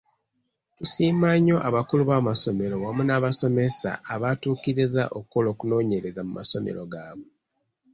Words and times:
Tusiima 0.77 1.29
nnyo 1.37 1.57
abakulu 1.67 2.03
b'amasomero 2.09 2.75
wamu 2.83 3.01
n'abasomesa 3.05 3.91
abaatukkiriza 4.13 5.03
okukola 5.17 5.47
okunoonyereza 5.53 6.21
mu 6.27 6.31
masomero 6.39 6.81
gaabwe. 6.93 7.29